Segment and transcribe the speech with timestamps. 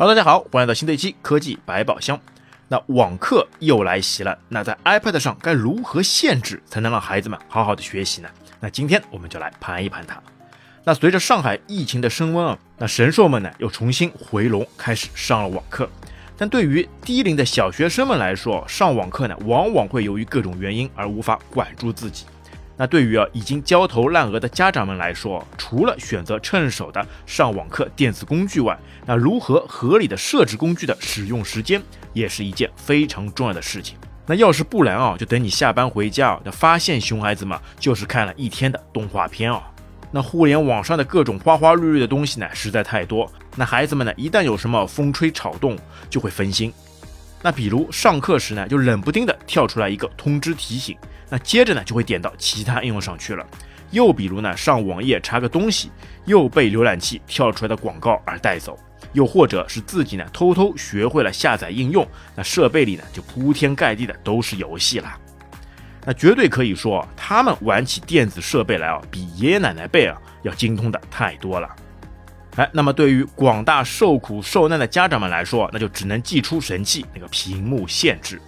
[0.00, 2.18] Hello，大家好，欢迎来到新的一期科技百宝箱。
[2.68, 8.28] 那网课又来袭了，那在 iPad 上该如何限制才能让孩子们好好的学习呢？
[8.60, 10.18] 那今天我们就来盘一盘它。
[10.84, 15.86] 那随着上海疫情的升温啊，那神兽们呢又重新回笼，开始上了网课。
[16.34, 22.24] 但对于低龄的小学生们来说，上网课呢往往会由于各种原因而无法管住自己。
[22.80, 28.74] 那对于啊已经焦头烂额的家长们来说，除了选择趁手的上网课电子工具外，
[29.04, 31.82] 那如何合理的设置工具的使用时间，
[32.14, 33.98] 也是一件非常重要的事情。
[34.24, 39.62] 那要是不然啊，就等你下班回家啊，那发现熊孩子们就是看了一天的动画片啊。
[40.10, 43.30] 那互联网上的各种花花绿绿的东西呢，实在太多。
[43.56, 45.76] 那孩子们呢，一旦有什么风吹草动，
[46.08, 46.72] 就会分心。
[47.42, 50.96] 那比如上课时呢，就冷不丁的跳出来一个通知提醒。
[51.28, 53.46] 那接着呢，就会点到其他应用上去了。
[53.90, 55.90] 又比如呢，上网页查个东西，
[56.26, 58.78] 又被浏览器跳出来的广告而带走。
[59.12, 65.18] 又或者是自己呢，偷偷学会了下载应用，那设备里呢，就铺天盖地的都是游戏啦。
[66.04, 71.68] 那绝对可以说，他们玩起电子设备来啊，比爷爷奶奶辈啊要精通的太多了。
[72.56, 78.40] 哎，那么对于广大受苦受难的家长们来说，那就只能祭出神器，那个屏幕限制。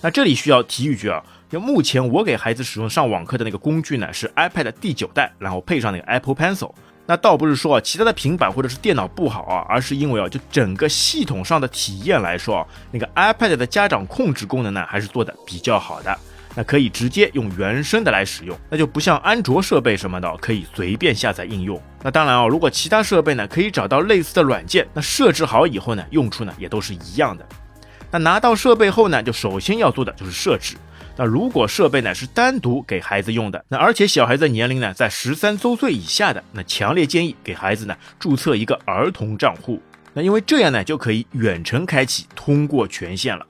[0.00, 1.22] 那这里需要提一句啊。
[1.50, 6.70] 就目前我给孩子使用上网课的那个工具呢，是 iPad 第九代，然后配上那个 Apple Pencil。
[7.06, 16.14] 那倒不是说啊其他的平板或者是电脑不好啊，而是因为啊，就整个系统上的体验来说啊，那个 iPad 的家长控制功能呢，还是做的比较好的。
[16.58, 21.80] 那可以直接用原生的来使用，那就不像安卓设备什么的可以随便下载应用。
[22.02, 27.46] 那当然啊，如果其他设备呢，可以找到类似的软件，那设置好以后呢，用处呢也都是一样的。
[28.10, 30.74] 那拿到设备后呢，就首先要做的就是设置。
[31.16, 39.80] 那如果设备呢是单独给孩子用的，那而且小孩子年龄呢在十三周岁以下的，那强烈建议给孩子呢注册一个儿童账户。
[40.12, 43.46] 那因为这样呢就可以远程开启通过权限了。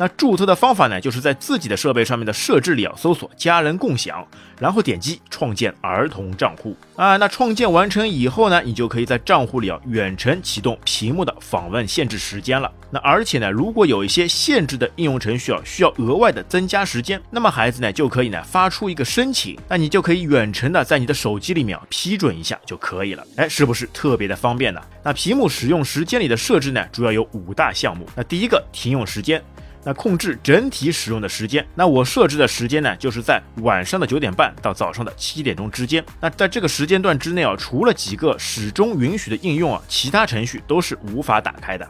[0.00, 4.26] 那注册的方法呢，就是在自己的设备上面的设置里啊，搜索家人共享，
[4.58, 7.18] 然后点击创建儿童账户啊。
[7.18, 12.72] 那创建完成以后呢，你就可以在账户里啊远程启动屏幕的访问限制时间了。
[12.92, 23.22] 那而且呢，如果有一些限制的应用程序啊需要额外的增加时间，那么孩子呢就可以呢发出一个申请，那你就可以远程的在你的手机里面批准一下就可以了。
[23.36, 24.80] 哎，是不是特别的方便呢？
[25.04, 28.08] 那屏幕使用时间里的设置呢，主要有五大项目。
[28.16, 29.42] 那第一个停用时间。
[29.82, 36.04] 那控制整体使用的时间，那我设置的时间呢，就是在晚上的九点半到早上的七点钟之间。
[36.20, 41.88] 那在这个时间段之内啊，除了几个始终允许的应用啊，其他程序都是无法打开的。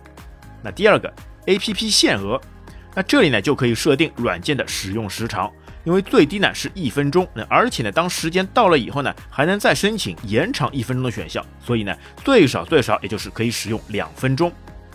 [0.63, 1.13] 那第二个
[1.47, 2.41] ，APP 限额，
[2.95, 5.51] 那这里呢就可以设定软件的使用时长，
[5.83, 14.53] 因为最低呢是一分钟，那而且呢当时间到了以后呢，还能再申请延长一分钟的选项，所以呢最少最少也就是可以使用两分钟。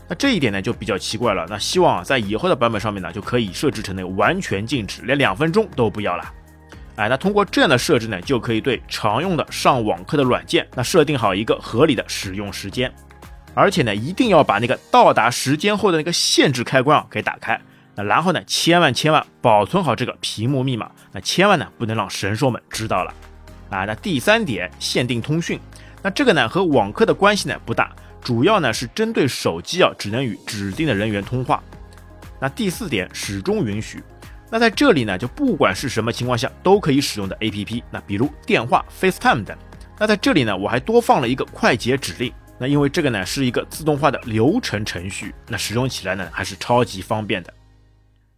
[0.08, 1.46] 那这一点呢就比较奇怪了。
[1.50, 6.24] 那希望在以后的版本上面呢就可以设置成那个完全禁止，连两分钟都不要了。
[6.98, 12.90] 哎，那通过这样的设置呢，就可以对常用的上网课的软件，那设定好一个合理的使用时间，
[13.54, 17.60] 而且呢一定要把那个到达时间后的那个限制开关啊给打开。
[17.96, 23.14] 那然后呢千万千万保存好这个屏幕密码，那千万呢不能让神兽们知道了。
[23.70, 25.60] 啊，那第三点限定通讯，
[26.02, 27.94] 那这个呢和网课的关系呢不大。
[28.26, 31.64] 主要呢是针对手机啊，只能与指定的人员通话。
[32.42, 34.04] 那第四点始终允许。
[34.50, 39.56] 那在这里呢，就不管是什么情况下都可以使用的 APP，那比如电话、FaceTime 等。
[40.00, 42.34] 那在这里呢，我还多放了一个快捷指令。
[42.58, 47.54] 那因为这个呢是一个自动化的流程程序，那使用起来呢还是超级方便的。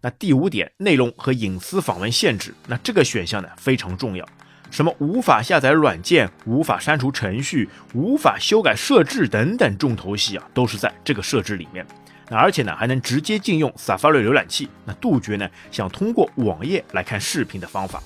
[0.01, 4.27] 那第五点内容和隐私访问限制，那这个选项呢非常重要。
[4.69, 11.85] 什么无法下载软件、无法删除程序、无法修改设置等等重头戏啊，都是在这个设置里面。
[12.29, 18.03] 那而且呢，还能直接禁用 Safari 浏览器，那杜绝呢想通过网页来看视频的方法。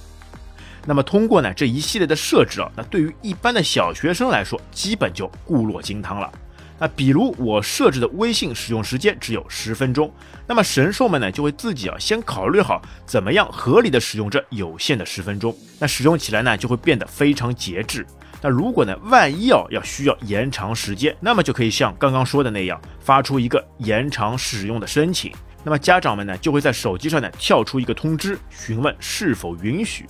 [0.85, 6.31] 那么通过呢这一系列的设置啊，那对于一般的小学生来说，基本就固若金汤了。
[6.81, 10.11] 那比如我设置的微信使用时间只有十分钟，
[10.47, 18.03] 那么神兽们呢就会自己啊先考虑好怎么样合理的使用这有限的十分钟，那使用起来呢就会变得非常节制。
[18.41, 25.31] 那如果呢万一啊要需要延长时间，那么就可以像刚刚说的那样发出一个延长使用的申请，
[25.63, 30.07] 那么家长们呢就会在手机上呢跳出一个通知，询问是否允许。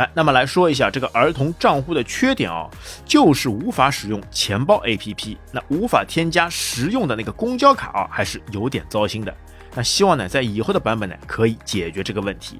[0.00, 2.66] 哎，那么来说一下这个儿童账户的缺点啊，
[3.04, 9.34] 就是无法使用钱包 APP，那无法添加实用的那个公交卡啊，还是有点糟心的。
[9.74, 12.58] 那希望呢，在以后的版本呢，可以解决这个问题。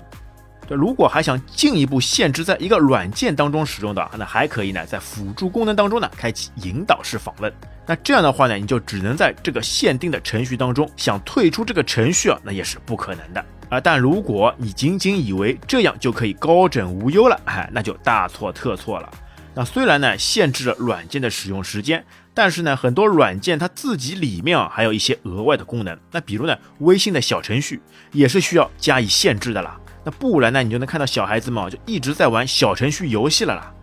[0.69, 7.51] 这如果还想进一步限制在一个软件当中使用的，那还可以呢，在辅助功能当中呢，开启引导式访问。
[7.87, 13.81] 那这样的话呢，你就只能在这个限定的程序当中，想退出这个程序啊，那也是不可能的啊。
[13.81, 19.11] 但如果你仅仅以为这样就可以高枕无忧了，哎，那就大错特错了。
[19.55, 22.05] 那虽然呢，限制了软件的使用时间。
[22.33, 25.99] 但是呢，很多软件它自己里面啊，还有一些额外的功能。
[26.13, 27.83] 那比如呢，微信的小程序
[28.13, 29.77] 也是需要加以限制的啦。
[30.05, 33.75] 那不然呢，你就能看到小孩子们就一直在玩小程序游戏了啦。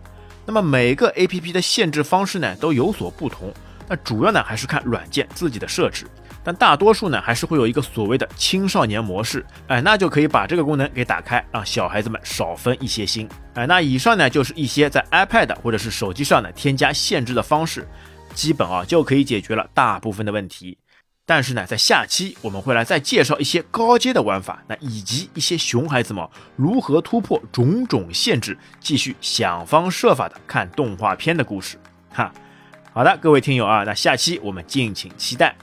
[0.46, 3.52] 那么每个 APP 的限制方式呢都有所不同。
[3.86, 6.06] 那主要呢还是看软件自己的设置，
[6.48, 9.44] 但大多数呢还是会有一个所谓的青少年模式。
[9.66, 13.28] 哎，那就可以把这个功能给打开，让小孩子们少分一些心。
[13.52, 17.86] 哎，那以上呢就是一些在 iPad 或者是手机上呢添加限制的方式。
[18.34, 20.78] 基本啊就可以解决了大部分的问题，
[21.26, 31.76] 但是呢，在下期我们会来再介绍一些高阶的玩法，那以及一些熊孩子们如何突破种种限制，继续想方设法的看动画片的故事。
[32.10, 32.32] 哈，
[32.94, 35.54] 好的，各位听友啊，那下期我们敬请期待。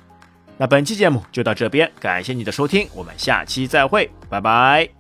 [0.58, 4.95] 那本期节目就到这边，感谢你的收听，我们下期再会，拜拜。